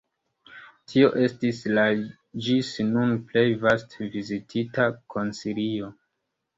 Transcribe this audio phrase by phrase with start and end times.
[0.93, 1.83] Tio estis la
[2.47, 5.97] ĝis nun plej vaste vizitita koncilio.